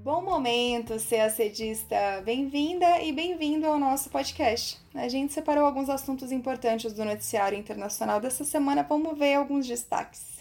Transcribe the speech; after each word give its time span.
Bom 0.00 0.22
momento, 0.22 0.94
CACDista! 0.96 2.22
Bem-vinda 2.24 3.02
e 3.02 3.10
bem-vindo 3.10 3.66
ao 3.66 3.80
nosso 3.80 4.08
podcast. 4.10 4.78
A 4.94 5.08
gente 5.08 5.32
separou 5.32 5.64
alguns 5.64 5.90
assuntos 5.90 6.30
importantes 6.30 6.92
do 6.92 7.04
noticiário 7.04 7.58
internacional 7.58 8.20
dessa 8.20 8.44
semana, 8.44 8.84
vamos 8.84 9.18
ver 9.18 9.34
alguns 9.34 9.66
destaques. 9.66 10.38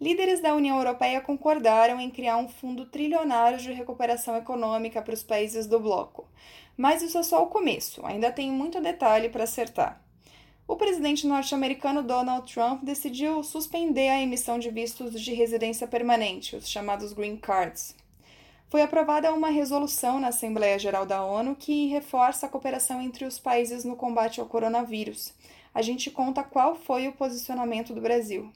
Líderes 0.00 0.40
da 0.40 0.54
União 0.54 0.78
Europeia 0.78 1.20
concordaram 1.20 2.00
em 2.00 2.08
criar 2.08 2.36
um 2.36 2.48
fundo 2.48 2.86
trilionário 2.86 3.58
de 3.58 3.72
recuperação 3.72 4.36
econômica 4.36 5.02
para 5.02 5.14
os 5.14 5.24
países 5.24 5.66
do 5.66 5.80
bloco. 5.80 6.28
Mas 6.76 7.02
isso 7.02 7.18
é 7.18 7.24
só 7.24 7.42
o 7.42 7.48
começo, 7.48 8.06
ainda 8.06 8.30
tem 8.30 8.48
muito 8.48 8.80
detalhe 8.80 9.28
para 9.28 9.42
acertar. 9.42 10.00
O 10.68 10.76
presidente 10.76 11.26
norte-americano 11.26 12.00
Donald 12.04 12.50
Trump 12.52 12.84
decidiu 12.84 13.42
suspender 13.42 14.08
a 14.08 14.22
emissão 14.22 14.56
de 14.56 14.70
vistos 14.70 15.20
de 15.20 15.34
residência 15.34 15.88
permanente, 15.88 16.54
os 16.54 16.68
chamados 16.68 17.12
Green 17.12 17.36
Cards, 17.36 17.96
foi 18.68 18.82
aprovada 18.82 19.32
uma 19.32 19.48
resolução 19.48 20.20
na 20.20 20.28
Assembleia 20.28 20.78
Geral 20.78 21.06
da 21.06 21.24
ONU 21.24 21.56
que 21.56 21.86
reforça 21.86 22.46
a 22.46 22.48
cooperação 22.48 23.00
entre 23.00 23.24
os 23.24 23.38
países 23.38 23.82
no 23.82 23.96
combate 23.96 24.40
ao 24.40 24.46
coronavírus. 24.46 25.32
A 25.74 25.80
gente 25.80 26.10
conta 26.10 26.42
qual 26.42 26.74
foi 26.74 27.08
o 27.08 27.12
posicionamento 27.12 27.94
do 27.94 28.00
Brasil. 28.00 28.52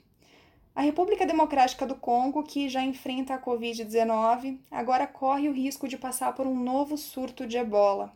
A 0.75 0.83
República 0.83 1.27
Democrática 1.27 1.87
do 1.87 1.95
Congo, 1.95 2.43
que 2.43 2.69
já 2.69 2.83
enfrenta 2.83 3.35
a 3.35 3.39
Covid-19, 3.39 4.59
agora 4.71 5.07
corre 5.07 5.49
o 5.49 5.53
risco 5.53 5.89
de 5.89 5.99
passar 5.99 6.35
por 6.35 6.47
um 6.47 6.59
novo 6.59 6.97
surto 6.97 7.47
de 7.47 7.57
ebola. 7.57 8.13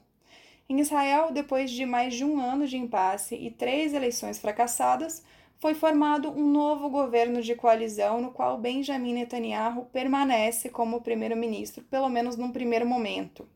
Em 0.68 0.80
Israel, 0.80 1.30
depois 1.32 1.70
de 1.70 1.86
mais 1.86 2.14
de 2.14 2.24
um 2.24 2.40
ano 2.40 2.66
de 2.66 2.76
impasse 2.76 3.34
e 3.34 3.50
três 3.50 3.94
eleições 3.94 4.38
fracassadas, 4.38 5.22
foi 5.58 5.74
formado 5.74 6.30
um 6.30 6.46
novo 6.46 6.88
governo 6.88 7.40
de 7.40 7.54
coalizão 7.54 8.20
no 8.20 8.30
qual 8.30 8.58
Benjamin 8.58 9.14
Netanyahu 9.14 9.86
permanece 9.86 10.68
como 10.68 11.00
primeiro-ministro, 11.00 11.84
pelo 11.84 12.08
menos 12.08 12.36
num 12.36 12.52
primeiro 12.52 12.86
momento. 12.86 13.48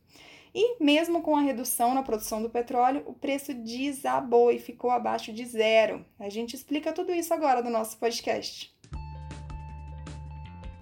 E, 0.55 0.83
mesmo 0.83 1.23
com 1.23 1.37
a 1.37 1.41
redução 1.41 1.95
na 1.95 2.03
produção 2.03 2.43
do 2.43 2.51
petróleo, 2.51 3.05
o 3.07 3.13
preço 3.13 3.55
desabou 3.55 4.51
e 4.51 4.59
ficou 4.59 4.91
abaixo 4.91 5.33
de 5.33 5.45
zero. 5.47 6.05
A 6.19 6.29
gente 6.29 6.55
explica 6.55 6.93
tudo 6.93 7.13
isso 7.13 7.33
agora 7.33 7.63
no 7.63 7.71
nosso 7.71 7.97
podcast. 7.99 8.75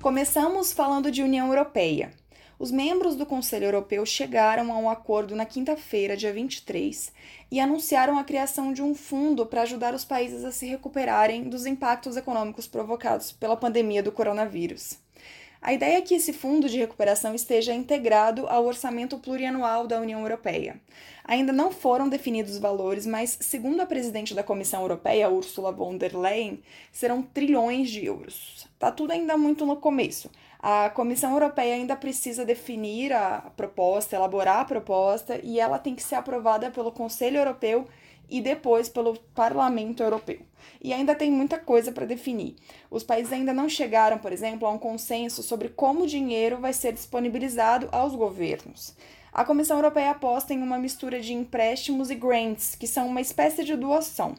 Começamos 0.00 0.72
falando 0.72 1.10
de 1.10 1.22
União 1.22 1.48
Europeia. 1.48 2.12
Os 2.58 2.72
membros 2.72 3.14
do 3.14 3.24
Conselho 3.24 3.66
Europeu 3.66 4.04
chegaram 4.04 4.72
a 4.72 4.78
um 4.78 4.90
acordo 4.90 5.36
na 5.36 5.46
quinta-feira, 5.46 6.16
dia 6.16 6.32
23, 6.32 7.12
e 7.52 7.60
anunciaram 7.60 8.18
a 8.18 8.24
criação 8.24 8.72
de 8.72 8.82
um 8.82 8.96
fundo 8.96 9.46
para 9.46 9.62
ajudar 9.62 9.94
os 9.94 10.04
países 10.04 10.44
a 10.44 10.50
se 10.50 10.66
recuperarem 10.66 11.44
dos 11.44 11.66
impactos 11.66 12.16
econômicos 12.16 12.66
provocados 12.66 13.30
pela 13.30 13.56
pandemia 13.56 14.02
do 14.02 14.10
coronavírus. 14.10 14.98
A 15.62 15.72
ideia 15.72 15.98
é 15.98 16.00
que 16.00 16.14
esse 16.14 16.32
fundo 16.32 16.68
de 16.68 16.78
recuperação 16.78 17.32
esteja 17.32 17.72
integrado 17.72 18.48
ao 18.48 18.64
orçamento 18.64 19.18
plurianual 19.18 19.86
da 19.86 20.00
União 20.00 20.20
Europeia. 20.20 20.80
Ainda 21.24 21.52
não 21.52 21.70
foram 21.70 22.08
definidos 22.08 22.58
valores, 22.58 23.06
mas, 23.06 23.38
segundo 23.40 23.80
a 23.80 23.86
presidente 23.86 24.34
da 24.34 24.42
Comissão 24.42 24.82
Europeia, 24.82 25.28
Ursula 25.28 25.70
von 25.70 25.96
der 25.96 26.16
Leyen, 26.16 26.60
serão 26.90 27.22
trilhões 27.22 27.90
de 27.90 28.04
euros. 28.04 28.68
Tá 28.78 28.90
tudo 28.90 29.12
ainda 29.12 29.36
muito 29.36 29.66
no 29.66 29.76
começo. 29.76 30.30
A 30.60 30.90
Comissão 30.90 31.32
Europeia 31.32 31.74
ainda 31.74 31.94
precisa 31.94 32.44
definir 32.44 33.12
a 33.12 33.52
proposta, 33.56 34.16
elaborar 34.16 34.60
a 34.60 34.64
proposta, 34.64 35.40
e 35.42 35.60
ela 35.60 35.78
tem 35.78 35.94
que 35.94 36.02
ser 36.02 36.16
aprovada 36.16 36.70
pelo 36.70 36.90
Conselho 36.90 37.38
Europeu 37.38 37.86
e 38.28 38.40
depois 38.40 38.88
pelo 38.88 39.16
Parlamento 39.34 40.02
Europeu. 40.02 40.40
E 40.82 40.92
ainda 40.92 41.14
tem 41.14 41.30
muita 41.30 41.58
coisa 41.58 41.92
para 41.92 42.04
definir. 42.06 42.56
Os 42.90 43.04
países 43.04 43.32
ainda 43.32 43.54
não 43.54 43.68
chegaram, 43.68 44.18
por 44.18 44.32
exemplo, 44.32 44.66
a 44.66 44.70
um 44.70 44.78
consenso 44.78 45.42
sobre 45.42 45.68
como 45.68 46.02
o 46.02 46.06
dinheiro 46.06 46.58
vai 46.58 46.72
ser 46.72 46.92
disponibilizado 46.92 47.88
aos 47.92 48.14
governos. 48.14 48.96
A 49.32 49.44
Comissão 49.44 49.76
Europeia 49.76 50.10
aposta 50.10 50.52
em 50.52 50.62
uma 50.62 50.78
mistura 50.78 51.20
de 51.20 51.32
empréstimos 51.32 52.10
e 52.10 52.14
grants, 52.16 52.74
que 52.74 52.86
são 52.86 53.06
uma 53.06 53.20
espécie 53.20 53.62
de 53.62 53.76
doação. 53.76 54.34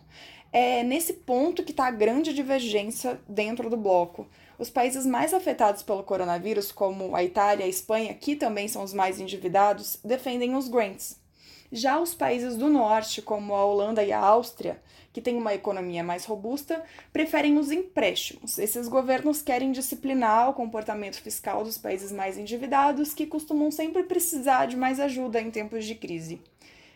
É 0.52 0.84
nesse 0.84 1.14
ponto 1.14 1.64
que 1.64 1.72
está 1.72 1.88
a 1.88 1.92
grande 1.92 2.34
divergência 2.34 3.20
dentro 3.28 3.70
do 3.70 3.78
bloco. 3.78 4.28
Os 4.60 4.70
países 4.70 5.06
mais 5.06 5.34
afetados 5.34 5.82
pelo 5.82 6.04
coronavírus, 6.04 6.70
como 6.70 7.16
a 7.16 7.24
Itália 7.24 7.64
e 7.64 7.68
a 7.68 7.70
Espanha, 7.70 8.14
que 8.14 8.36
também 8.36 8.68
são 8.68 8.84
os 8.84 8.94
mais 8.94 9.18
endividados, 9.18 9.98
defendem 10.04 10.54
os 10.54 10.68
grants. 10.68 11.18
Já 11.72 11.98
os 11.98 12.14
países 12.14 12.58
do 12.58 12.68
norte, 12.68 13.22
como 13.22 13.56
a 13.56 13.64
Holanda 13.64 14.04
e 14.04 14.12
a 14.12 14.20
Áustria, 14.20 14.82
que 15.14 15.22
têm 15.22 15.38
uma 15.38 15.54
economia 15.54 16.04
mais 16.04 16.26
robusta, 16.26 16.84
preferem 17.14 17.58
os 17.58 17.72
empréstimos. 17.72 18.60
Esses 18.60 18.90
governos 18.90 19.42
querem 19.42 19.72
disciplinar 19.72 20.50
o 20.50 20.54
comportamento 20.54 21.22
fiscal 21.22 21.64
dos 21.64 21.78
países 21.78 22.12
mais 22.12 22.38
endividados, 22.38 23.14
que 23.14 23.26
costumam 23.26 23.72
sempre 23.72 24.04
precisar 24.04 24.66
de 24.66 24.76
mais 24.76 25.00
ajuda 25.00 25.40
em 25.40 25.50
tempos 25.50 25.86
de 25.86 25.96
crise. 25.96 26.42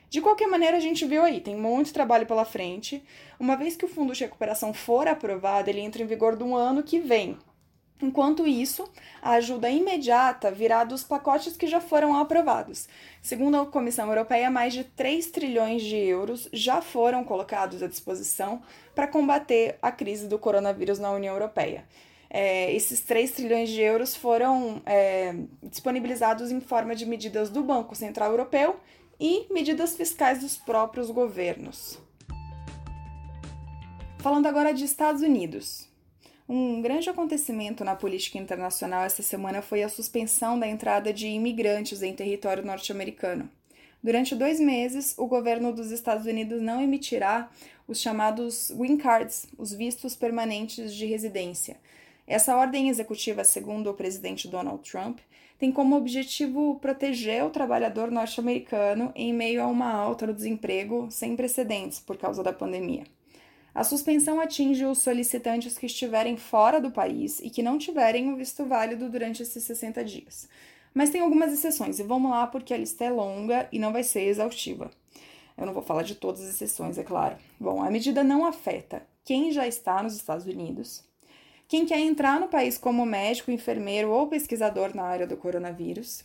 De 0.10 0.20
qualquer 0.20 0.48
maneira, 0.48 0.76
a 0.76 0.82
gente 0.82 1.06
viu 1.06 1.24
aí, 1.24 1.40
tem 1.40 1.56
muito 1.56 1.94
trabalho 1.94 2.28
pela 2.28 2.44
frente. 2.44 3.02
Uma 3.40 3.56
vez 3.56 3.78
que 3.78 3.86
o 3.86 3.88
fundo 3.88 4.14
de 4.14 4.26
recuperação 4.26 4.74
for 4.74 5.08
aprovado, 5.08 5.70
ele 5.70 5.80
entra 5.80 6.04
em 6.04 6.06
vigor 6.06 6.36
do 6.36 6.54
ano 6.54 6.84
que 6.84 7.00
vem, 7.00 7.38
Enquanto 8.02 8.46
isso, 8.46 8.90
a 9.22 9.34
ajuda 9.34 9.70
imediata 9.70 10.52
virá 10.52 10.84
dos 10.84 11.04
pacotes 11.04 11.56
que 11.56 11.68
já 11.68 11.80
foram 11.80 12.16
aprovados. 12.18 12.88
Segundo 13.22 13.56
a 13.56 13.66
Comissão 13.66 14.08
Europeia, 14.10 14.52
mais 14.52 14.74
de 14.74 14.84
3 14.84 15.28
trilhões 15.28 15.82
de 15.82 15.96
euros 15.96 16.50
já 16.52 16.82
foram 16.82 17.24
colocados 17.24 17.82
à 17.82 17.88
disposição 17.88 18.62
para 18.94 19.08
combater 19.08 19.78
a 19.82 19.92
crise 19.92 20.28
do 20.28 20.38
coronavírus 20.38 21.00
na 21.00 21.12
União 21.12 21.34
Europeia. 21.34 21.86
É, 22.30 22.74
esses 22.74 23.00
3 23.02 23.32
trilhões 23.32 23.70
de 23.70 23.80
euros 23.80 24.16
foram 24.16 24.82
é, 24.86 25.36
disponibilizados 25.62 26.52
em 26.52 26.60
forma 26.60 26.96
de 26.96 27.06
medidas 27.06 27.50
do 27.50 27.64
Banco 27.64 27.96
Central 27.96 28.32
Europeu 28.32 28.80
e 29.20 29.46
medidas 29.54 29.96
fiscais 29.96 30.42
dos 30.42 30.58
próprios 30.58 31.12
governos. 31.12 32.00
Falando 34.18 34.48
agora 34.48 34.74
de 34.74 34.84
Estados 34.84 35.22
Unidos. 35.22 35.93
Um 36.56 36.84
grande 36.84 37.10
acontecimento 37.10 37.84
na 37.84 37.96
política 37.96 38.38
internacional 38.38 39.04
esta 39.04 39.24
semana 39.24 39.60
foi 39.60 39.82
a 39.82 39.90
suspensão 39.90 40.60
da 40.60 40.68
entrada 40.68 41.12
de 41.12 41.26
imigrantes 41.26 42.04
em 42.04 42.14
território 42.14 42.64
norte-americano. 42.64 43.50
Durante 44.04 44.36
dois 44.36 44.60
meses, 44.60 45.16
o 45.18 45.26
governo 45.26 45.74
dos 45.74 45.90
Estados 45.90 46.28
Unidos 46.28 46.62
não 46.62 46.80
emitirá 46.80 47.50
os 47.88 48.00
chamados 48.00 48.70
green 48.70 48.98
cards, 48.98 49.48
os 49.58 49.74
vistos 49.74 50.16
permanentes 50.16 50.94
de 50.94 51.08
residência. 51.08 51.78
Essa 52.28 52.56
ordem 52.56 52.88
executiva, 52.88 53.44
segundo 53.44 53.90
o 53.90 53.96
presidente 53.96 54.48
Donald 54.48 54.88
Trump, 54.88 55.18
tem 55.58 55.72
como 55.72 55.96
objetivo 55.96 56.78
proteger 56.80 57.44
o 57.44 57.50
trabalhador 57.50 58.12
norte-americano 58.12 59.12
em 59.16 59.34
meio 59.34 59.64
a 59.64 59.66
uma 59.66 59.92
alta 59.92 60.28
no 60.28 60.36
desemprego 60.36 61.08
sem 61.10 61.36
precedentes 61.36 62.00
por 62.00 62.16
causa 62.16 62.44
da 62.44 62.54
pandemia. 62.54 63.06
A 63.76 63.84
suspensão 63.84 64.40
atinge 64.40 64.86
os 64.86 65.00
solicitantes 65.00 65.80
que 65.80 65.88
estiverem 65.88 66.38
fora 66.38 66.80
do 66.80 66.92
país 66.92 67.40
e 67.40 67.50
que 67.50 67.64
não 67.64 67.80
tiverem 67.80 68.32
o 68.32 68.36
visto 68.36 68.64
válido 68.66 69.10
durante 69.10 69.42
esses 69.42 69.64
60 69.64 70.04
dias. 70.04 70.48
Mas 70.94 71.10
tem 71.10 71.22
algumas 71.22 71.52
exceções, 71.52 71.98
e 71.98 72.04
vamos 72.04 72.30
lá 72.30 72.46
porque 72.46 72.72
a 72.72 72.78
lista 72.78 73.04
é 73.04 73.10
longa 73.10 73.68
e 73.72 73.80
não 73.80 73.92
vai 73.92 74.04
ser 74.04 74.28
exaustiva. 74.28 74.92
Eu 75.58 75.66
não 75.66 75.74
vou 75.74 75.82
falar 75.82 76.04
de 76.04 76.14
todas 76.14 76.42
as 76.42 76.50
exceções, 76.50 77.00
é 77.00 77.04
claro. 77.04 77.36
Bom, 77.60 77.82
a 77.82 77.90
medida 77.90 78.24
não 78.24 78.46
afeta 78.46 79.02
quem 79.26 79.52
já 79.52 79.68
está 79.68 80.04
nos 80.04 80.16
Estados 80.16 80.46
Unidos, 80.46 81.04
quem 81.68 81.84
quer 81.84 82.00
entrar 82.00 82.40
no 82.40 82.50
país 82.50 82.78
como 82.78 83.04
médico, 83.08 83.50
enfermeiro 83.50 84.12
ou 84.12 84.28
pesquisador 84.28 84.96
na 84.96 85.04
área 85.04 85.26
do 85.26 85.36
coronavírus, 85.36 86.24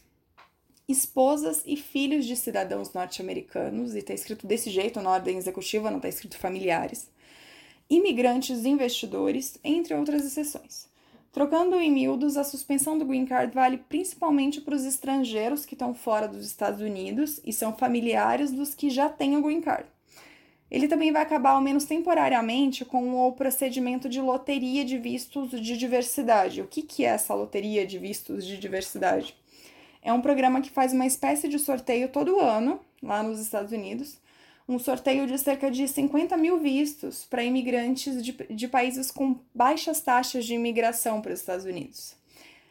esposas 0.86 1.62
e 1.64 1.76
filhos 1.76 2.26
de 2.26 2.36
cidadãos 2.36 2.92
norte-americanos, 2.92 3.94
e 3.94 4.00
está 4.00 4.12
escrito 4.12 4.46
desse 4.46 4.68
jeito 4.68 5.00
na 5.00 5.10
ordem 5.10 5.38
executiva, 5.38 5.90
não 5.90 5.96
está 5.96 6.10
escrito 6.10 6.36
familiares 6.36 7.08
imigrantes 7.90 8.64
investidores, 8.64 9.58
entre 9.64 9.94
outras 9.94 10.24
exceções. 10.24 10.88
Trocando 11.32 11.76
em 11.76 11.90
miúdos, 11.90 12.36
a 12.36 12.44
suspensão 12.44 12.98
do 12.98 13.04
green 13.04 13.26
card 13.26 13.54
vale 13.54 13.78
principalmente 13.78 14.60
para 14.60 14.74
os 14.74 14.84
estrangeiros 14.84 15.64
que 15.64 15.74
estão 15.74 15.94
fora 15.94 16.26
dos 16.26 16.46
Estados 16.46 16.80
Unidos 16.80 17.40
e 17.44 17.52
são 17.52 17.76
familiares 17.76 18.50
dos 18.50 18.74
que 18.74 18.90
já 18.90 19.08
têm 19.08 19.36
o 19.36 19.42
green 19.42 19.60
card. 19.60 19.86
Ele 20.70 20.88
também 20.88 21.12
vai 21.12 21.22
acabar, 21.22 21.50
ao 21.50 21.60
menos 21.60 21.84
temporariamente, 21.84 22.84
com 22.84 23.26
o 23.26 23.32
procedimento 23.32 24.08
de 24.08 24.20
loteria 24.20 24.84
de 24.84 24.98
vistos 24.98 25.50
de 25.50 25.78
diversidade. 25.78 26.60
O 26.60 26.66
que, 26.66 26.82
que 26.82 27.04
é 27.04 27.08
essa 27.08 27.34
loteria 27.34 27.86
de 27.86 27.98
vistos 27.98 28.44
de 28.44 28.58
diversidade? 28.58 29.34
É 30.02 30.12
um 30.12 30.20
programa 30.20 30.60
que 30.60 30.70
faz 30.70 30.92
uma 30.92 31.06
espécie 31.06 31.48
de 31.48 31.58
sorteio 31.58 32.08
todo 32.08 32.40
ano, 32.40 32.80
lá 33.02 33.22
nos 33.22 33.40
Estados 33.40 33.72
Unidos, 33.72 34.18
um 34.68 34.78
sorteio 34.78 35.26
de 35.26 35.38
cerca 35.38 35.70
de 35.70 35.88
50 35.88 36.36
mil 36.36 36.58
vistos 36.58 37.24
para 37.24 37.42
imigrantes 37.42 38.22
de, 38.22 38.32
de 38.32 38.68
países 38.68 39.10
com 39.10 39.40
baixas 39.54 40.00
taxas 40.02 40.44
de 40.44 40.54
imigração 40.54 41.22
para 41.22 41.32
os 41.32 41.40
Estados 41.40 41.64
Unidos. 41.64 42.14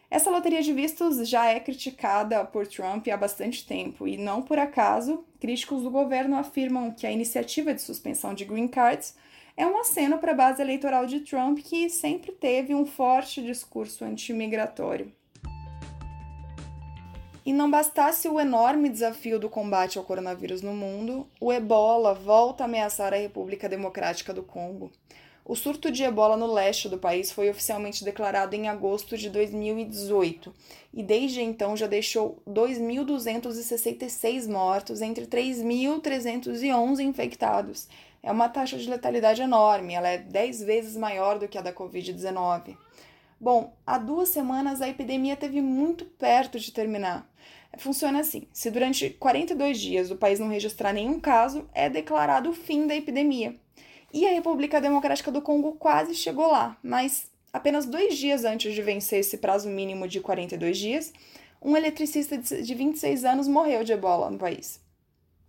Essa 0.10 0.30
loteria 0.30 0.62
de 0.62 0.72
vistos 0.72 1.28
já 1.28 1.48
é 1.48 1.60
criticada 1.60 2.46
por 2.46 2.68
Trump 2.68 3.08
há 3.08 3.18
bastante 3.18 3.66
tempo 3.66 4.08
e, 4.08 4.16
não 4.16 4.42
por 4.42 4.58
acaso, 4.60 5.26
críticos 5.40 5.82
do 5.82 5.90
governo 5.90 6.38
afirmam 6.38 6.92
que 6.92 7.06
a 7.06 7.12
iniciativa 7.12 7.74
de 7.74 7.82
suspensão 7.82 8.34
de 8.34 8.46
green 8.46 8.68
cards 8.68 9.16
é 9.58 9.66
um 9.66 9.78
aceno 9.80 10.20
para 10.20 10.32
a 10.32 10.36
base 10.36 10.62
eleitoral 10.62 11.08
de 11.08 11.22
Trump, 11.22 11.60
que 11.60 11.90
sempre 11.90 12.32
teve 12.32 12.76
um 12.76 12.86
forte 12.86 13.42
discurso 13.42 14.06
anti-imigratório. 14.06 15.12
E 17.48 17.54
não 17.54 17.72
bastasse 17.72 18.28
o 18.28 18.40
enorme 18.42 18.90
desafio 18.90 19.40
do 19.40 19.50
combate 19.50 19.98
ao 19.98 20.04
coronavírus 20.04 20.62
no 20.62 20.74
mundo, 20.74 21.26
o 21.40 21.54
ebola 21.54 22.14
volta 22.14 22.66
a 22.66 22.66
ameaçar 22.66 23.14
a 23.14 23.18
República 23.18 23.70
Democrática 23.70 24.34
do 24.34 24.44
Congo. 24.44 24.92
O 25.46 25.56
surto 25.56 25.90
de 25.90 26.04
ebola 26.04 26.36
no 26.36 26.46
leste 26.46 26.90
do 26.90 26.98
país 26.98 27.32
foi 27.32 27.50
oficialmente 27.50 28.04
declarado 28.04 28.54
em 28.54 28.68
agosto 28.68 29.18
de 29.18 29.30
2018 29.30 30.54
e 30.94 31.02
desde 31.02 31.42
então 31.42 31.78
já 31.78 31.88
deixou 31.88 32.44
2.266 32.46 34.46
mortos 34.46 35.02
entre 35.02 35.26
3.311 35.26 37.00
infectados. 37.00 37.88
É 38.22 38.30
uma 38.30 38.50
taxa 38.50 38.78
de 38.78 38.90
letalidade 38.90 39.42
enorme, 39.42 39.94
ela 39.94 40.10
é 40.10 40.18
10 40.18 40.64
vezes 40.64 40.98
maior 40.98 41.40
do 41.40 41.48
que 41.48 41.58
a 41.58 41.62
da 41.62 41.72
Covid-19. 41.72 42.76
Bom, 43.39 43.78
há 43.86 44.00
duas 44.00 44.30
semanas 44.30 44.81
a 44.81 44.89
epidemia 44.89 45.36
teve 45.36 45.62
muito 45.62 46.06
perto 46.06 46.60
de 46.60 46.72
terminar. 46.72 47.30
Funciona 47.78 48.19
assim: 48.19 48.48
se 48.51 48.72
durante 48.72 49.12
42 49.12 49.80
dias 49.80 50.10
o 50.10 50.16
país 50.16 50.39
não 50.39 50.50
registrar 50.50 50.92
nenhum 50.92 51.19
caso, 51.19 51.69
é 51.74 51.88
declarado 51.88 52.50
o 52.50 52.54
fim 52.54 52.88
da 52.88 52.95
epidemia. 52.95 53.56
E 54.12 54.25
a 54.25 54.31
República 54.31 54.81
Democrática 54.81 55.31
do 55.31 55.42
Congo 55.42 55.74
quase 55.74 56.16
chegou 56.16 56.48
lá, 56.48 56.78
mas 56.81 57.30
apenas 57.54 57.86
dois 57.86 58.18
dias 58.18 58.44
antes 58.44 58.74
de 58.74 58.81
vencer 58.81 59.19
esse 59.19 59.38
prazo 59.38 59.69
mínimo 59.69 60.07
de 60.07 60.19
42 60.19 60.78
dias, 60.78 61.13
um 61.62 61.78
eletricista 61.78 62.38
de 62.38 62.74
26 62.74 63.25
anos 63.25 63.48
morreu 63.48 63.84
de 63.84 63.94
ebola 63.94 64.31
no 64.31 64.38
país. 64.39 64.80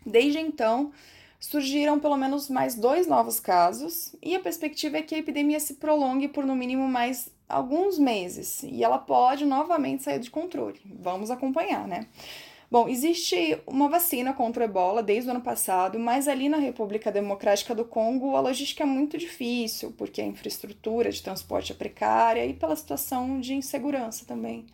Desde 0.05 0.39
então, 0.39 0.93
surgiram 1.39 2.01
pelo 2.01 2.17
menos 2.17 2.51
mais 2.51 2.75
dois 2.75 3.07
novos 3.07 3.41
casos, 3.41 4.15
e 4.23 4.35
a 4.35 4.41
perspectiva 4.41 4.99
é 4.99 5.03
que 5.03 5.15
a 5.15 5.19
epidemia 5.19 5.61
se 5.61 5.75
prolongue 5.75 6.29
por 6.29 6.45
no 6.45 6.57
mínimo 6.57 6.87
mais 6.89 7.31
alguns 7.49 7.99
meses, 7.99 8.63
e 8.63 8.85
ela 8.85 8.99
pode 8.99 9.45
novamente 9.45 10.03
sair 10.03 10.19
de 10.19 10.31
controle. 10.31 10.81
Vamos 10.85 11.31
acompanhar, 11.31 11.89
né? 11.89 12.07
Bom, 12.71 12.87
existe 12.87 13.59
uma 13.67 13.89
vacina 13.89 14.35
contra 14.35 14.63
o 14.63 14.67
ebola 14.67 15.03
desde 15.03 15.29
o 15.29 15.31
ano 15.31 15.41
passado, 15.41 15.99
mas 15.99 16.29
ali 16.29 16.51
na 16.51 16.59
República 16.59 17.11
Democrática 17.11 17.75
do 17.75 17.83
Congo 17.83 18.37
a 18.37 18.41
logística 18.41 18.83
é 18.83 18.87
muito 18.87 19.17
difícil, 19.17 19.95
porque 19.97 20.21
a 20.21 20.27
infraestrutura 20.27 21.11
de 21.11 21.23
transporte 21.23 21.73
é 21.73 21.75
precária 21.75 22.45
e 22.45 22.53
pela 22.53 22.77
situação 22.77 23.41
de 23.41 23.55
insegurança 23.55 24.27
também. 24.27 24.67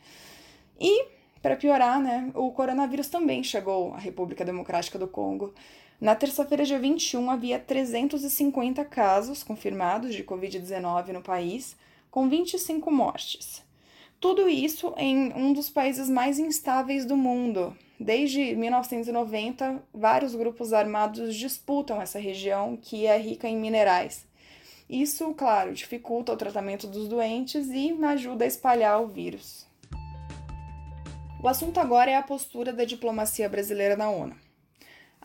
E, 0.81 1.06
para 1.41 1.55
piorar, 1.55 2.00
né, 2.00 2.32
o 2.35 2.50
coronavírus 2.50 3.06
também 3.06 3.44
chegou 3.44 3.94
à 3.94 3.99
República 3.99 4.44
Democrática 4.44 4.99
do 4.99 5.06
Congo. 5.06 5.55
Na 6.00 6.17
terça-feira, 6.17 6.65
dia 6.65 6.81
21, 6.81 7.31
havia 7.31 7.61
350 7.61 8.85
casos 8.87 9.44
confirmados 9.44 10.12
de 10.17 10.25
Covid-19 10.25 11.12
no 11.12 11.23
país, 11.23 11.76
com 12.14 12.28
25 12.28 12.93
mortes. 12.93 13.61
Tudo 14.20 14.49
isso 14.49 14.94
em 14.96 15.32
um 15.34 15.52
dos 15.52 15.69
países 15.69 16.08
mais 16.08 16.38
instáveis 16.38 17.05
do 17.05 17.16
mundo, 17.16 17.76
Desde 17.99 18.56
1990, 18.56 19.82
vários 19.94 20.34
grupos 20.34 20.72
armados 20.72 21.34
disputam 21.34 22.02
essa 22.02 22.19
região 22.19 22.76
que 22.76 23.06
é 23.06 23.16
rica 23.16 23.49
em 23.49 23.56
minerais. 23.56 24.26
Isso, 24.90 25.32
claro, 25.34 25.72
dificulta 25.72 26.32
o 26.32 26.37
tratamento 26.37 26.87
dos 26.88 27.08
doentes 27.08 27.69
e 27.70 27.96
ajuda 28.05 28.44
a 28.44 28.49
espalhar 28.49 29.00
o 29.00 29.06
vírus. 29.06 29.64
O 31.43 31.49
assunto 31.49 31.78
agora 31.78 32.11
é 32.11 32.16
a 32.16 32.22
postura 32.22 32.72
da 32.72 32.84
diplomacia 32.84 33.49
brasileira 33.49 33.96
na 33.96 34.11
ONU. 34.11 34.44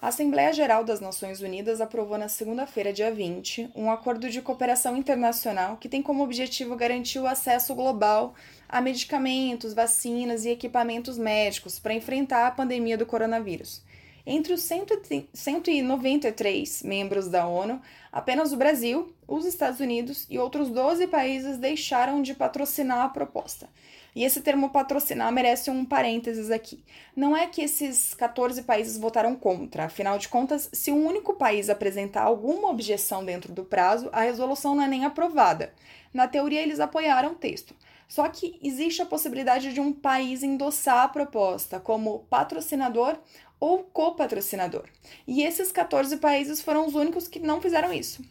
A 0.02 0.08
Assembleia 0.08 0.54
Geral 0.54 0.86
das 0.86 1.02
Nações 1.02 1.42
Unidas 1.42 1.82
aprovou 1.82 2.18
na 2.18 2.30
segunda-feira, 2.30 2.94
dia 2.94 3.12
20, 3.12 3.72
um 3.76 3.92
acordo 3.92 4.30
de 4.30 4.42
cooperação 4.42 4.96
internacional 4.96 5.76
que 5.76 5.90
tem 5.90 6.02
como 6.02 6.24
objetivo 6.24 6.74
garantir 6.78 7.20
o 7.20 7.28
acesso 7.28 7.76
global 7.76 8.34
a 8.70 8.80
medicamentos, 8.80 9.74
vacinas 9.74 10.46
e 10.46 10.52
equipamentos 10.52 11.18
médicos 11.18 11.80
para 11.80 11.94
enfrentar 11.94 12.48
a 12.48 12.52
pandemia 12.52 12.98
do 12.98 13.06
coronavírus. 13.06 13.84
Entre 14.26 14.54
os 14.54 14.62
193 14.62 16.84
membros 16.84 17.28
da 17.28 17.48
ONU, 17.48 17.82
apenas 18.12 18.52
o 18.52 18.58
Brasil, 18.58 19.14
os 19.28 19.46
Estados 19.46 19.80
Unidos 19.80 20.26
e 20.30 20.38
outros 20.38 20.70
12 20.70 21.08
países 21.08 21.58
deixaram 21.58 22.22
de 22.22 22.34
patrocinar 22.34 23.06
a 23.06 23.10
proposta. 23.10 23.70
E 24.16 24.24
esse 24.24 24.42
termo 24.42 24.70
patrocinar 24.70 25.32
merece 25.32 25.70
um 25.70 25.86
parênteses 25.86 26.50
aqui. 26.50 26.84
Não 27.16 27.38
é 27.38 27.48
que 27.48 27.62
esses 27.62 28.14
14 28.14 28.64
países 28.64 28.98
votaram 28.98 29.36
contra, 29.36 29.86
afinal 29.86 30.18
de 30.18 30.28
contas, 30.28 30.70
se 30.74 30.92
um 30.92 31.06
único 31.06 31.36
país 31.36 31.70
apresentar 31.70 32.24
alguma 32.24 32.70
objeção 32.70 33.24
dentro 33.24 33.54
do 33.54 33.64
prazo, 33.64 34.10
a 34.12 34.22
resolução 34.22 34.76
não 34.76 34.84
é 34.84 34.88
nem 34.88 35.06
aprovada. 35.06 35.74
Na 36.14 36.28
teoria, 36.28 36.62
eles 36.62 36.80
apoiaram 36.80 37.34
o 37.34 37.36
texto. 37.36 37.76
Só 38.10 38.28
que 38.28 38.60
existe 38.62 39.04
a 39.04 39.06
possibilidade 39.06 39.72
de 39.72 39.80
um 39.80 39.94
país 39.94 40.42
endossar 40.42 41.04
a 41.04 41.08
proposta 41.08 41.80
como 41.80 42.26
patrocinador 42.30 43.16
ou 43.60 43.84
copatrocinador. 43.84 44.86
E 45.28 45.44
esses 45.44 45.72
14 45.72 46.18
países 46.18 46.60
foram 46.60 46.88
os 46.88 46.96
únicos 46.96 47.28
que 47.28 47.40
não 47.40 47.62
fizeram 47.62 47.94
isso. 47.94 48.24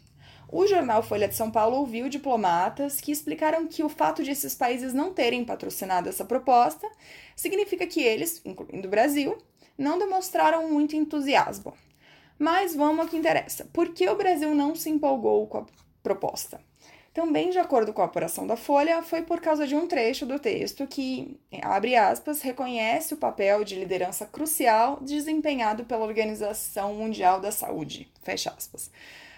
O 0.50 0.66
jornal 0.66 1.02
Folha 1.02 1.28
de 1.28 1.36
São 1.36 1.50
Paulo 1.50 1.76
ouviu 1.76 2.08
diplomatas 2.08 3.00
que 3.00 3.12
explicaram 3.12 3.68
que 3.68 3.84
o 3.84 3.88
fato 3.88 4.24
de 4.24 4.32
esses 4.32 4.54
países 4.54 4.92
não 4.92 5.12
terem 5.12 5.44
patrocinado 5.44 6.08
essa 6.08 6.24
proposta 6.24 6.90
significa 7.36 7.86
que 7.86 8.02
eles, 8.02 8.40
incluindo 8.44 8.88
o 8.88 8.90
Brasil, 8.90 9.38
não 9.76 9.98
demonstraram 9.98 10.68
muito 10.68 10.96
entusiasmo. 10.96 11.72
Mas 12.36 12.74
vamos 12.74 13.00
ao 13.00 13.08
que 13.08 13.16
interessa. 13.16 13.68
Por 13.72 13.92
que 13.92 14.08
o 14.08 14.16
Brasil 14.16 14.54
não 14.54 14.74
se 14.74 14.90
empolgou 14.90 15.46
com 15.46 15.58
a 15.58 15.66
proposta? 16.02 16.60
Também, 17.12 17.50
de 17.50 17.58
acordo 17.58 17.92
com 17.92 18.02
a 18.02 18.04
apuração 18.04 18.46
da 18.46 18.56
Folha, 18.56 19.02
foi 19.02 19.22
por 19.22 19.40
causa 19.40 19.66
de 19.66 19.74
um 19.74 19.86
trecho 19.86 20.24
do 20.24 20.38
texto 20.38 20.86
que, 20.86 21.38
abre 21.62 21.96
aspas, 21.96 22.42
reconhece 22.42 23.14
o 23.14 23.16
papel 23.16 23.64
de 23.64 23.74
liderança 23.74 24.26
crucial 24.26 24.98
desempenhado 25.00 25.84
pela 25.84 26.04
Organização 26.04 26.94
Mundial 26.94 27.40
da 27.40 27.50
Saúde, 27.50 28.08
fecha 28.22 28.54
aspas. 28.56 28.90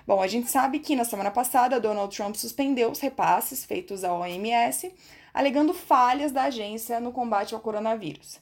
Bom, 0.07 0.21
a 0.21 0.27
gente 0.27 0.51
sabe 0.51 0.81
que 0.81 0.97
na 0.97 1.05
semana 1.05 1.31
passada 1.31 1.81
Donald 1.81 2.15
Trump 2.15 2.35
suspendeu 2.35 2.91
os 2.91 3.01
repasses 3.01 3.65
feitos 3.65 4.03
à 4.03 4.13
OMS, 4.13 4.93
alegando 5.33 5.73
falhas 5.73 6.33
da 6.33 6.45
agência 6.45 6.99
no 7.01 7.13
combate 7.13 7.55
ao 7.55 7.61
coronavírus. 7.61 8.41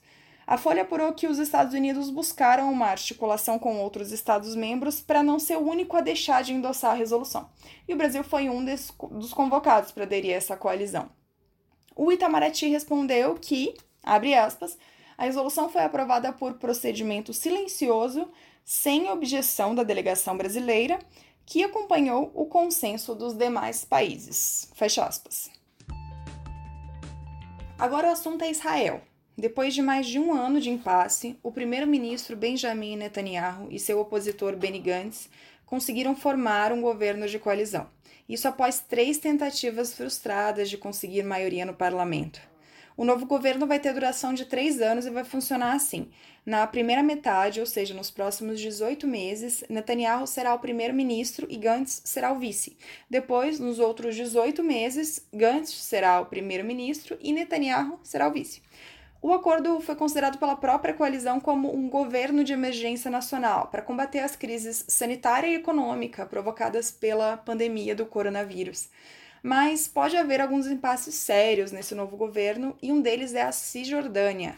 A 0.48 0.56
Folha 0.56 0.80
apurou 0.80 1.12
que 1.12 1.26
os 1.26 1.38
Estados 1.38 1.74
Unidos 1.74 2.08
buscaram 2.08 2.72
uma 2.72 2.86
articulação 2.86 3.58
com 3.58 3.82
outros 3.82 4.12
Estados-membros 4.12 4.98
para 4.98 5.22
não 5.22 5.38
ser 5.38 5.58
o 5.58 5.68
único 5.68 5.94
a 5.94 6.00
deixar 6.00 6.42
de 6.42 6.54
endossar 6.54 6.92
a 6.92 6.94
resolução. 6.94 7.50
E 7.86 7.92
o 7.92 7.98
Brasil 7.98 8.24
foi 8.24 8.48
um 8.48 8.64
des, 8.64 8.90
dos 9.10 9.34
convocados 9.34 9.92
para 9.92 10.04
aderir 10.04 10.32
a 10.32 10.36
essa 10.36 10.56
coalizão. 10.56 11.10
O 11.94 12.10
Itamaraty 12.10 12.66
respondeu 12.66 13.34
que, 13.34 13.74
abre 14.02 14.34
aspas, 14.34 14.78
a 15.18 15.24
resolução 15.26 15.68
foi 15.68 15.82
aprovada 15.82 16.32
por 16.32 16.54
procedimento 16.54 17.34
silencioso, 17.34 18.26
sem 18.64 19.10
objeção 19.10 19.74
da 19.74 19.82
delegação 19.82 20.34
brasileira 20.34 20.98
que 21.44 21.62
acompanhou 21.62 22.32
o 22.34 22.46
consenso 22.46 23.14
dos 23.14 23.34
demais 23.34 23.84
países. 23.84 24.72
Fecha 24.74 25.04
aspas. 25.04 25.50
Agora 27.78 28.08
o 28.08 28.12
assunto 28.12 28.42
é 28.44 28.50
Israel. 28.50 29.02
Depois 29.38 29.72
de 29.72 29.80
mais 29.80 30.08
de 30.08 30.18
um 30.18 30.34
ano 30.34 30.60
de 30.60 30.68
impasse, 30.68 31.38
o 31.44 31.52
primeiro-ministro 31.52 32.36
Benjamin 32.36 32.96
Netanyahu 32.96 33.68
e 33.70 33.78
seu 33.78 34.00
opositor 34.00 34.56
Benny 34.56 34.80
Gantz 34.80 35.30
conseguiram 35.64 36.16
formar 36.16 36.72
um 36.72 36.80
governo 36.80 37.28
de 37.28 37.38
coalizão. 37.38 37.88
Isso 38.28 38.48
após 38.48 38.80
três 38.80 39.16
tentativas 39.18 39.94
frustradas 39.94 40.68
de 40.68 40.76
conseguir 40.76 41.22
maioria 41.22 41.64
no 41.64 41.72
parlamento. 41.72 42.40
O 42.96 43.04
novo 43.04 43.26
governo 43.26 43.64
vai 43.64 43.78
ter 43.78 43.94
duração 43.94 44.34
de 44.34 44.44
três 44.44 44.82
anos 44.82 45.06
e 45.06 45.10
vai 45.10 45.22
funcionar 45.22 45.72
assim. 45.72 46.10
Na 46.44 46.66
primeira 46.66 47.00
metade, 47.00 47.60
ou 47.60 47.66
seja, 47.66 47.94
nos 47.94 48.10
próximos 48.10 48.58
18 48.58 49.06
meses, 49.06 49.62
Netanyahu 49.70 50.26
será 50.26 50.52
o 50.52 50.58
primeiro-ministro 50.58 51.46
e 51.48 51.56
Gantz 51.56 52.02
será 52.04 52.32
o 52.32 52.40
vice. 52.40 52.76
Depois, 53.08 53.60
nos 53.60 53.78
outros 53.78 54.16
18 54.16 54.64
meses, 54.64 55.24
Gantz 55.32 55.72
será 55.74 56.20
o 56.20 56.26
primeiro-ministro 56.26 57.16
e 57.20 57.32
Netanyahu 57.32 58.00
será 58.02 58.26
o 58.26 58.32
vice. 58.32 58.62
O 59.20 59.32
acordo 59.32 59.80
foi 59.80 59.96
considerado 59.96 60.38
pela 60.38 60.56
própria 60.56 60.94
coalizão 60.94 61.40
como 61.40 61.74
um 61.74 61.88
governo 61.88 62.44
de 62.44 62.52
emergência 62.52 63.10
nacional 63.10 63.66
para 63.66 63.82
combater 63.82 64.20
as 64.20 64.36
crises 64.36 64.84
sanitária 64.88 65.48
e 65.48 65.54
econômica 65.54 66.24
provocadas 66.24 66.90
pela 66.90 67.36
pandemia 67.36 67.94
do 67.94 68.06
coronavírus 68.06 68.88
mas 69.42 69.88
pode 69.88 70.16
haver 70.16 70.40
alguns 70.40 70.66
impasses 70.66 71.14
sérios 71.14 71.72
nesse 71.72 71.94
novo 71.94 72.16
governo 72.16 72.76
e 72.82 72.92
um 72.92 73.00
deles 73.00 73.34
é 73.34 73.42
a 73.42 73.52
Cisjordânia. 73.52 74.56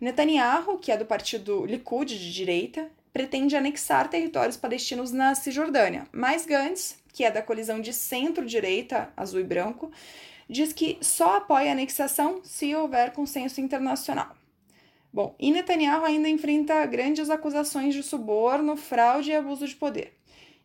Netanyahu, 0.00 0.78
que 0.78 0.90
é 0.90 0.96
do 0.96 1.04
partido 1.04 1.64
Likud 1.64 2.18
de 2.18 2.32
direita, 2.32 2.90
pretende 3.12 3.56
anexar 3.56 4.08
territórios 4.08 4.56
palestinos 4.56 5.10
na 5.10 5.34
Cisjordânia, 5.34 6.06
mas 6.12 6.46
Gantz, 6.46 6.96
que 7.12 7.24
é 7.24 7.30
da 7.30 7.42
colisão 7.42 7.80
de 7.80 7.92
centro-direita, 7.92 9.12
azul 9.16 9.40
e 9.40 9.44
branco, 9.44 9.90
diz 10.50 10.72
que 10.72 10.98
só 11.00 11.36
apoia 11.36 11.70
a 11.70 11.72
anexação 11.72 12.40
se 12.42 12.74
houver 12.74 13.12
consenso 13.12 13.60
internacional. 13.60 14.34
Bom, 15.12 15.34
e 15.38 15.50
Netanyahu 15.50 16.04
ainda 16.04 16.28
enfrenta 16.28 16.84
grandes 16.86 17.30
acusações 17.30 17.94
de 17.94 18.02
suborno, 18.02 18.76
fraude 18.76 19.30
e 19.30 19.34
abuso 19.34 19.66
de 19.66 19.76
poder. 19.76 20.12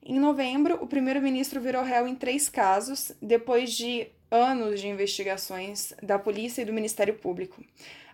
Em 0.04 0.20
novembro, 0.20 0.84
o 0.84 0.88
primeiro-ministro 0.88 1.62
virou 1.62 1.84
réu 1.84 2.08
em 2.08 2.15
três 2.15 2.50
casos, 2.50 3.12
depois 3.22 3.72
de 3.74 4.08
anos 4.30 4.80
de 4.80 4.88
investigações 4.88 5.94
da 6.01 6.20
polícia 6.20 6.62
e 6.62 6.65
do 6.65 6.74
Ministério 6.74 7.15
Público. 7.15 7.63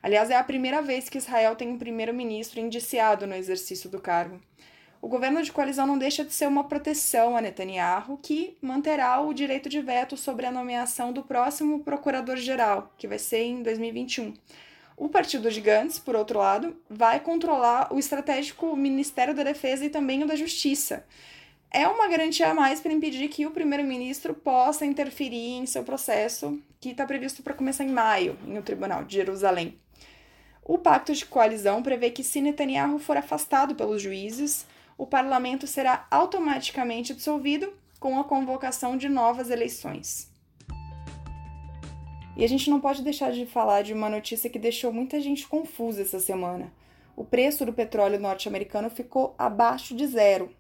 Aliás, 0.04 0.30
é 0.30 0.36
a 0.36 0.44
primeira 0.44 0.82
vez 0.82 1.10
que 1.10 1.18
Israel 1.18 1.56
tem 1.56 1.70
um 1.70 1.78
primeiro-ministro 1.78 2.60
indiciado 2.60 3.28
no 3.28 3.36
exercício 3.36 3.90
do 3.90 4.00
cargo. 4.00 4.42
O 5.02 5.08
governo 5.08 5.42
de 5.42 5.52
coalizão 5.52 5.88
não 5.88 5.98
deixa 5.98 6.24
de 6.24 6.32
ser 6.32 6.48
uma 6.48 6.66
proteção 6.66 7.36
a 7.36 7.42
Netanyahu, 7.42 8.20
que 8.22 8.56
manterá 8.62 9.20
o 9.20 9.34
direito 9.34 9.68
de 9.68 9.82
veto 9.82 10.16
sobre 10.16 10.46
a 10.46 10.52
nomeação 10.52 11.12
do 11.12 11.24
próximo 11.24 11.80
procurador-geral, 11.80 12.94
que 13.00 13.08
vai 13.08 13.18
ser 13.18 13.42
em 13.46 13.64
2021. 13.64 14.32
O 14.96 15.10
partido 15.10 15.50
de 15.50 15.60
Gantz, 15.60 15.98
por 15.98 16.16
outro 16.16 16.38
lado, 16.38 16.78
vai 16.88 17.20
controlar 17.20 17.92
o 17.92 17.98
estratégico 17.98 18.76
Ministério 18.76 19.34
da 19.34 19.42
Defesa 19.42 19.84
e 19.84 19.90
também 19.90 20.24
o 20.24 20.28
da 20.28 20.36
Justiça. 20.36 21.04
É 21.72 21.88
uma 21.88 22.08
garantia 22.08 22.52
a 22.52 22.54
mais 22.54 22.80
para 22.80 22.94
impedir 22.94 23.28
que 23.28 23.48
o 23.48 23.52
primeiro-ministro 23.52 24.36
possa 24.36 24.86
interferir 24.86 25.58
em 25.58 25.66
seu 25.66 25.84
processo, 25.84 26.62
que 26.80 26.90
está 26.90 27.08
previsto 27.08 27.42
para 27.42 27.56
começar 27.56 27.84
em 27.84 27.90
maio, 27.90 28.38
no 28.46 28.62
Tribunal 28.62 29.04
de 29.04 29.16
Jerusalém. 29.16 29.80
O 30.64 30.78
pacto 30.78 31.12
de 31.12 31.26
coalizão 31.26 31.82
prevê 31.82 32.12
que, 32.12 32.24
se 32.24 32.40
Netanyahu 32.40 33.00
for 33.00 33.18
afastado 33.18 33.74
pelos 33.74 34.00
juízes, 34.00 34.68
o 35.02 35.08
parlamento 35.08 35.66
será 35.66 36.06
automaticamente 36.12 37.16
dissolvido 37.16 37.74
com 38.00 38.20
a 38.20 38.24
convocação 38.24 38.96
de 38.96 39.10
novas 39.10 39.50
eleições. 39.50 40.32
E 42.38 42.46
a 42.46 42.48
gente 42.48 42.70
não 42.70 42.80
pode 42.80 43.02
deixar 43.02 43.32
de 43.32 43.48
falar 43.48 43.82
de 43.82 43.94
uma 43.94 44.12
notícia 44.12 44.48
que 44.48 44.60
deixou 44.60 44.94
muita 44.94 45.20
gente 45.20 45.48
confusa 45.48 46.04
essa 46.04 46.20
semana. 46.20 46.72
O 47.16 47.26
preço 47.26 47.66
do 47.66 47.74
petróleo 47.74 48.20
norte-americano 48.20 48.92
ficou 48.92 49.34
abaixo 49.40 49.96
de 49.96 50.06
zero. 50.06 50.52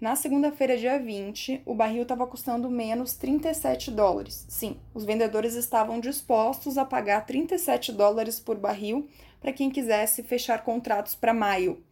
Na 0.00 0.14
segunda-feira, 0.14 0.78
dia 0.78 0.96
20, 0.96 1.62
o 1.66 1.74
barril 1.74 2.02
estava 2.02 2.24
custando 2.24 2.70
menos 2.70 3.14
37 3.14 3.90
dólares. 3.90 4.46
Sim, 4.48 4.76
os 4.94 5.04
vendedores 5.04 5.54
estavam 5.56 5.98
dispostos 5.98 6.78
a 6.78 6.84
pagar 6.84 7.26
37 7.26 7.90
dólares 7.90 8.38
por 8.38 8.56
barril 8.56 9.08
para 9.40 9.52
quem 9.52 9.68
quisesse 9.68 10.22
fechar 10.22 10.62
contratos 10.62 11.16
para 11.16 11.34
maio. 11.34 11.82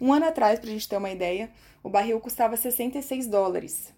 Um 0.00 0.12
ano 0.12 0.26
atrás, 0.26 0.60
para 0.60 0.68
a 0.68 0.72
gente 0.72 0.88
ter 0.88 0.96
uma 0.96 1.10
ideia, 1.10 1.50
o 1.82 1.88
barril 1.88 2.20
custava 2.20 2.56
66 2.56 3.26
dólares. 3.26 3.92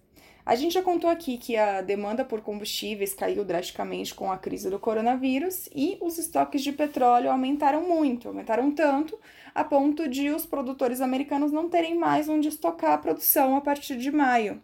A 0.44 0.54
gente 0.54 0.72
já 0.72 0.82
contou 0.82 1.10
aqui 1.10 1.36
que 1.36 1.56
a 1.56 1.82
demanda 1.82 2.24
por 2.24 2.40
combustíveis 2.40 3.14
caiu 3.14 3.44
drasticamente 3.44 4.14
com 4.14 4.32
a 4.32 4.38
crise 4.38 4.70
do 4.70 4.78
coronavírus 4.78 5.68
e 5.74 5.98
os 6.00 6.18
estoques 6.18 6.62
de 6.62 6.72
petróleo 6.72 7.30
aumentaram 7.30 7.86
muito, 7.86 8.28
aumentaram 8.28 8.72
tanto 8.72 9.18
a 9.54 9.62
ponto 9.62 10.08
de 10.08 10.30
os 10.30 10.46
produtores 10.46 11.00
americanos 11.00 11.52
não 11.52 11.68
terem 11.68 11.94
mais 11.94 12.28
onde 12.28 12.48
estocar 12.48 12.92
a 12.92 12.98
produção 12.98 13.54
a 13.54 13.60
partir 13.60 13.96
de 13.96 14.10
maio. 14.10 14.62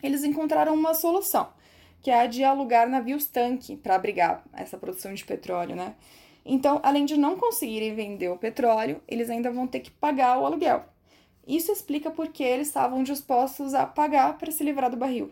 Eles 0.00 0.22
encontraram 0.22 0.72
uma 0.72 0.94
solução, 0.94 1.48
que 2.00 2.10
é 2.10 2.20
a 2.20 2.26
de 2.26 2.44
alugar 2.44 2.88
navios 2.88 3.26
tanque 3.26 3.76
para 3.76 3.96
abrigar 3.96 4.44
essa 4.52 4.78
produção 4.78 5.12
de 5.12 5.24
petróleo, 5.24 5.74
né? 5.74 5.96
Então, 6.50 6.80
além 6.82 7.04
de 7.04 7.18
não 7.18 7.36
conseguirem 7.36 7.94
vender 7.94 8.30
o 8.30 8.38
petróleo, 8.38 9.02
eles 9.06 9.28
ainda 9.28 9.52
vão 9.52 9.66
ter 9.66 9.80
que 9.80 9.90
pagar 9.90 10.38
o 10.38 10.46
aluguel. 10.46 10.82
Isso 11.46 11.70
explica 11.70 12.10
por 12.10 12.28
que 12.28 12.42
eles 12.42 12.68
estavam 12.68 13.02
dispostos 13.02 13.74
a 13.74 13.84
pagar 13.84 14.38
para 14.38 14.50
se 14.50 14.64
livrar 14.64 14.90
do 14.90 14.96
barril. 14.96 15.30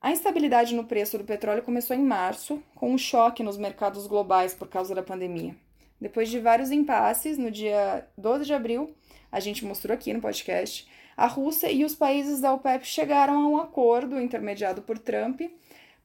A 0.00 0.12
instabilidade 0.12 0.72
no 0.72 0.84
preço 0.84 1.18
do 1.18 1.24
petróleo 1.24 1.64
começou 1.64 1.96
em 1.96 2.04
março, 2.04 2.62
com 2.76 2.92
um 2.92 2.96
choque 2.96 3.42
nos 3.42 3.58
mercados 3.58 4.06
globais 4.06 4.54
por 4.54 4.68
causa 4.68 4.94
da 4.94 5.02
pandemia. 5.02 5.56
Depois 6.00 6.28
de 6.28 6.38
vários 6.38 6.70
impasses, 6.70 7.36
no 7.36 7.50
dia 7.50 8.06
12 8.16 8.44
de 8.44 8.54
abril, 8.54 8.94
a 9.32 9.40
gente 9.40 9.64
mostrou 9.64 9.92
aqui 9.92 10.12
no 10.12 10.20
podcast, 10.20 10.88
a 11.16 11.26
Rússia 11.26 11.72
e 11.72 11.84
os 11.84 11.96
países 11.96 12.40
da 12.40 12.54
OPEP 12.54 12.86
chegaram 12.86 13.34
a 13.34 13.48
um 13.48 13.56
acordo 13.58 14.20
intermediado 14.20 14.80
por 14.80 14.96
Trump 14.96 15.40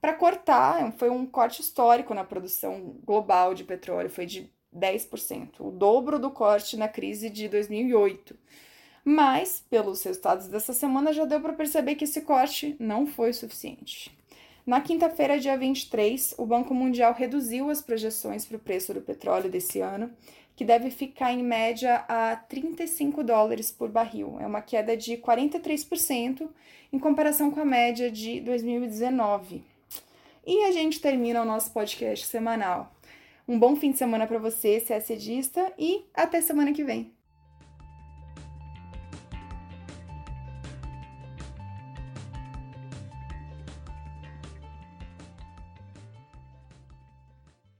para 0.06 0.14
cortar, 0.14 0.92
foi 1.00 1.10
um 1.10 1.26
corte 1.26 1.64
histórico 1.64 2.14
na 2.14 2.24
produção 2.24 2.96
global 3.04 3.56
de 3.56 3.64
petróleo, 3.64 4.08
foi 4.08 4.28
de 4.28 4.52
10%, 4.72 5.62
o 5.62 5.72
dobro 5.72 6.20
do 6.20 6.30
corte 6.30 6.78
na 6.78 6.88
crise 6.88 7.28
de 7.28 7.50
2008. 7.50 8.38
Mas, 9.04 9.66
pelos 9.68 10.04
resultados 10.04 10.48
dessa 10.48 10.74
semana, 10.74 11.12
já 11.12 11.26
deu 11.26 11.42
para 11.42 11.54
perceber 11.54 11.96
que 11.96 12.04
esse 12.04 12.22
corte 12.22 12.76
não 12.80 13.08
foi 13.08 13.34
suficiente. 13.34 14.16
Na 14.64 14.80
quinta-feira, 14.80 15.40
dia 15.40 15.58
23, 15.58 16.36
o 16.38 16.46
Banco 16.46 16.76
Mundial 16.76 17.16
reduziu 17.16 17.72
as 17.72 17.82
projeções 17.82 18.46
para 18.46 18.58
o 18.58 18.60
preço 18.60 18.94
do 18.94 19.02
petróleo 19.02 19.50
desse 19.50 19.80
ano, 19.80 20.12
que 20.56 20.64
deve 20.64 20.92
ficar 20.92 21.34
em 21.34 21.42
média 21.42 22.06
a 22.08 22.36
35 22.36 23.24
dólares 23.24 23.72
por 23.72 23.90
barril. 23.90 24.38
É 24.40 24.46
uma 24.46 24.62
queda 24.62 24.96
de 24.96 25.18
43% 25.18 26.48
em 26.94 27.00
comparação 27.00 27.50
com 27.50 27.60
a 27.60 27.66
média 27.66 28.12
de 28.12 28.40
2019. 28.42 29.74
E 30.46 30.64
a 30.66 30.72
gente 30.72 31.02
termina 31.02 31.42
o 31.42 31.46
nosso 31.46 31.72
podcast 31.72 32.28
semanal. 32.28 32.94
Um 33.48 33.58
bom 33.58 33.76
fim 33.76 33.92
de 33.92 33.98
semana 33.98 34.28
para 34.28 34.38
você, 34.38 34.80
se 34.80 34.94
é 34.94 35.00
sedista, 35.00 35.74
e 35.78 36.06
até 36.14 36.40
semana 36.40 36.72
que 36.72 36.84
vem. 36.84 37.15